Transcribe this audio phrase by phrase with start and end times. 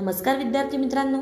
[0.00, 1.18] नमस्कार विद्यार्थी मित्रांनो.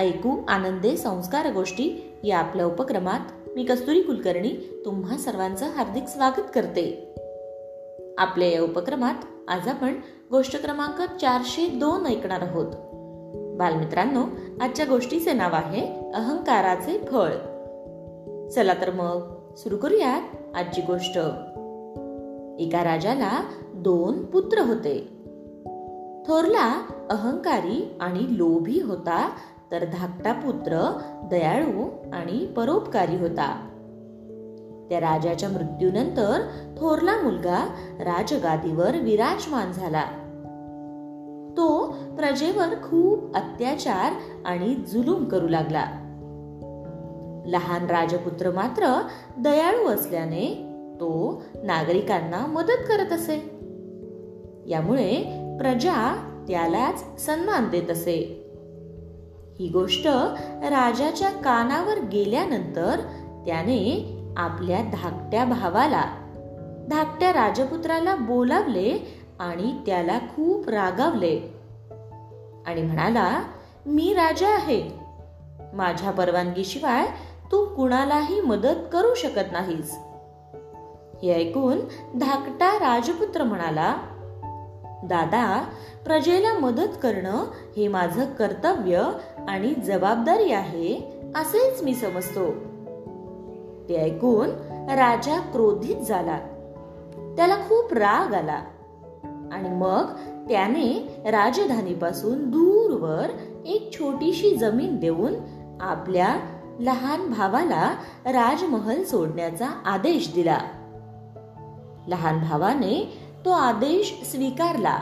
[0.00, 3.20] ऐकू आनंदे संस्कार गोष्टी या आपल्या उपक्रमात
[3.56, 7.14] मी कस्तुरी कुलकर्णी तुम्हा सर्वांचं हार्दिक स्वागत करते.
[8.18, 9.14] आपल्या या उपक्रमात
[9.48, 9.94] आज आपण
[10.30, 12.66] गोष्ट क्रमांक चारशे दोन ऐकणार आहोत.
[13.58, 14.24] बालमित्रांनो
[14.60, 17.30] आजच्या गोष्टीचे नाव आहे अहंकाराचे फळ.
[18.48, 21.18] चला तर मग सुरू करूयात आजची गोष्ट.
[22.60, 25.22] एका राजाला दोन पुत्र होते.
[26.26, 29.30] थोरला अहंकारी आणि लोभी होता
[29.72, 33.68] तर धाकटा पुत्र दयाळू आणि परोपकारी होता.
[34.90, 36.40] त्या राजाच्या मृत्यूनंतर
[36.78, 40.04] थोरला मुलगा राजगादीवर विराजमान झाला.
[41.56, 44.12] तो प्रजेवर खूप अत्याचार
[44.44, 45.84] आणि जुलूम करू लागला.
[47.46, 49.02] लहान राजपुत्र मात्र
[49.38, 53.36] दयाळू असल्याने तो नागरिकांना मदत करत असे.
[54.66, 58.38] यामुळे प्रजा त्यालाच सन्मान देत असे.
[59.58, 60.06] ही गोष्ट
[60.62, 63.00] राजाच्या कानावर गेल्यानंतर
[63.46, 66.04] त्याने आपल्या धाकट्या भावाला
[66.90, 71.54] धाकट्या राजपुत्राला बोलावले आणि त्याला खूप रागावले.
[72.66, 73.42] आणि म्हणाला
[73.86, 74.90] मी राजा आहे.
[75.72, 77.06] माझ्या परवानगीशिवाय
[77.52, 79.98] तू कुणालाही मदत करू शकत नाहीस.
[81.22, 81.80] हे ऐकून
[82.18, 83.96] धाकटा राजपुत्र म्हणाला
[85.04, 85.64] दादा
[86.04, 87.44] प्रजेला मदत करणं
[87.76, 89.10] हे माझं कर्तव्य
[89.48, 92.52] आणि जबाबदारी आहे असेच मी समजतो.
[93.88, 94.50] ते ऐकून
[94.90, 96.38] राजा क्रोधित झाला.
[97.36, 98.62] त्याला खूप राग आला.
[99.52, 100.04] आणि मग
[100.48, 103.26] त्याने राजधानीपासून दूरवर
[103.66, 105.34] एक छोटीशी जमीन देऊन
[105.80, 106.36] आपल्या
[106.80, 110.58] लहान भावाला राजमहल सोडण्याचा आदेश दिला.
[112.08, 114.98] लहान भावाने तो आदेश स्वीकारला.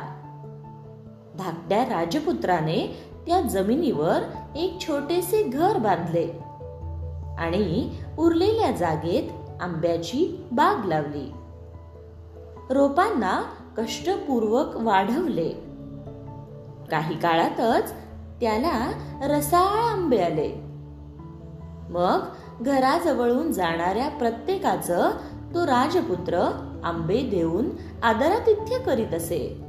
[1.38, 4.20] धाकट्या राजपुत्राने त्या जमिनीवर
[4.56, 6.40] एक छोटेसे घर बांधले
[7.38, 11.32] आणि उरलेल्या जागेत आंब्याची बाग लावली.
[12.70, 13.42] रोपांना
[13.76, 15.48] कष्टपूर्वक वाढवले.
[16.90, 17.92] काही काळातच
[18.40, 18.92] त्याला
[19.22, 20.54] रसाळ आंबे आले.
[21.90, 22.20] मग
[22.60, 25.10] घराजवळून जाणाऱ्या प्रत्येकाचं
[25.54, 27.70] तो राजपुत्र आंबे देऊन
[28.02, 29.60] आदरातिथ्य करीत असे.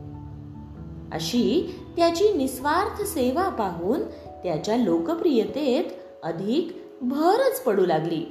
[1.12, 4.02] अशी त्याची निस्वार्थ सेवा पाहून
[4.44, 5.84] त्याच्या लोकप्रियतेत
[6.24, 8.26] अधिक भरच पडू लागली.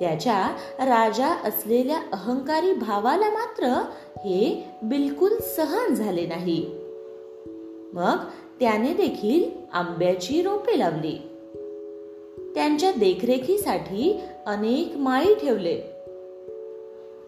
[0.00, 0.46] त्याच्या
[0.78, 3.66] राजा असलेल्या अहंकारी भावाला मात्र
[4.24, 6.66] हे बिलकुल सहन झाले नाही.
[7.92, 8.16] मग
[8.60, 11.18] त्याने देखील आंब्याची रोपे लावली.
[12.54, 15.95] त्यांच्या देखरेखीसाठी अनेक माळी ठेवले.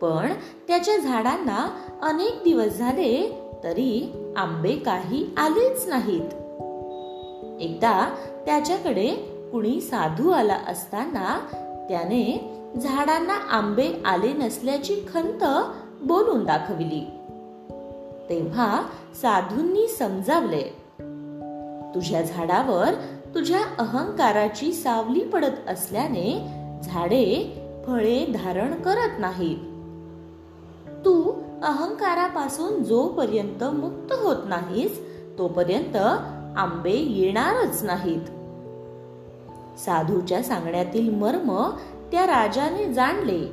[0.03, 0.33] पण
[0.69, 1.71] त्याच्या झाडांना
[2.03, 6.35] अनेक दिवस झाले तरी आंबे काही आलेच नाहीत.
[7.61, 8.15] एकदा
[8.47, 9.09] त्याच्याकडे
[9.53, 11.39] कुणी साधू आला असताना
[11.89, 15.45] त्याने झाडांना आंबे आले नसल्याची खंत
[16.03, 17.01] बोलून दाखविली.
[18.31, 18.83] तेव्हा
[19.15, 20.63] साधूंनी समजावले
[21.95, 22.91] तुझ्या झाडावर
[23.35, 26.47] तुझ्या अहंकाराची सावली पडत असल्याने
[26.83, 27.53] झाडे
[27.87, 29.68] फळे धारण करत नाहीत.
[31.09, 31.23] तू
[31.63, 35.01] अहंकारापासून जोपर्यंत मुक्त होत नाहीस
[35.39, 35.97] तोपर्यंत
[36.59, 38.21] आंबे येणारच नाहीत.
[39.79, 41.71] साधूच्या सांगण्यातील मर्म
[42.13, 43.45] त्या राजाने जाणले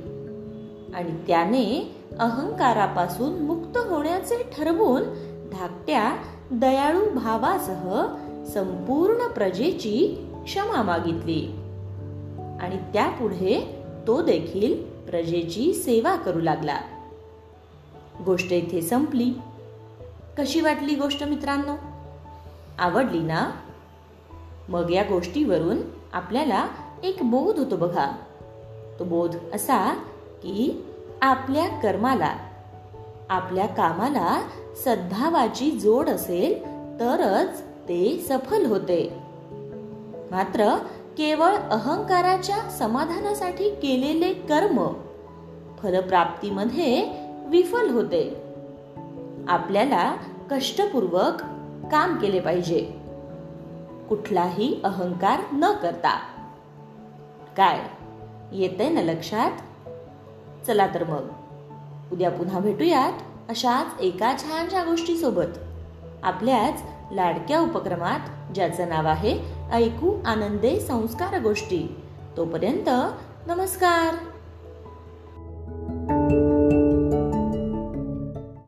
[0.96, 5.04] आणि त्याने अहंकारापासून मुक्त होण्याचे ठरवून
[5.52, 6.16] धाकट्या
[6.52, 8.06] दयाळू भावासह
[8.46, 11.56] संपूर्ण प्रजेची क्षमा मागितली.
[12.62, 16.78] आणि त्यापुढे तो देखील प्रजेची सेवा करू लागला.
[18.26, 19.34] गोष्ट इथे संपली.
[20.38, 21.76] कशी वाटली गोष्ट मित्रांनो?
[22.80, 23.52] आवडली ना?
[24.70, 25.78] मग या गोष्टीवरून
[26.14, 26.68] आपल्याला
[27.04, 28.12] एक बोध होतो बघा.
[29.00, 29.94] तो बोध असा
[30.44, 30.86] की
[31.22, 32.36] आपल्या कर्माला
[33.30, 34.42] आपल्या कामाला
[34.76, 36.64] सद्भावाची जोड असेल
[37.00, 39.20] तरच ते सफल होते.
[40.32, 40.76] मात्र
[41.18, 44.88] केवळ अहंकाराच्या समाधानासाठी केलेले कर्म
[45.80, 48.44] फलप्राप्तीमध्ये विफल होते.
[49.48, 50.16] आपल्याला
[50.52, 51.42] कष्टपूर्वक
[51.92, 52.98] काम केले पाहिजे.
[54.10, 56.20] कुठलाही अहंकार न करता.
[57.58, 57.80] काय?
[58.52, 59.52] येते ना लक्षात?
[60.68, 61.28] चला तर मग.
[62.12, 63.14] उद्या पुन्हा भेटूयात
[63.50, 65.58] अशाच एका छानशा गोष्टीसोबत.
[66.24, 69.42] आपल्याच लाडक्या उपक्रमात ज्याचं नाव आहे
[69.72, 72.02] ऐकू आनंदे संस्कार गोष्टी.
[72.38, 72.90] तोपर्यंत
[73.48, 74.35] नमस्कार.